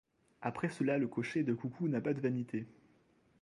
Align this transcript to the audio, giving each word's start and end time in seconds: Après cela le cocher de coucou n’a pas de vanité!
Après 0.41 0.69
cela 0.69 0.97
le 0.97 1.07
cocher 1.07 1.43
de 1.43 1.53
coucou 1.53 1.87
n’a 1.87 2.01
pas 2.01 2.15
de 2.15 2.21
vanité! 2.21 2.65